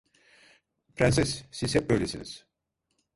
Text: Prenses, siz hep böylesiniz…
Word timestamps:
Prenses, 0.95 1.43
siz 1.51 1.75
hep 1.75 1.89
böylesiniz… 1.89 2.45